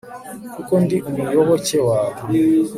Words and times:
kuko 0.55 0.73
ndi 0.83 0.97
umuyoboke 1.09 1.77
wawe 1.87 2.19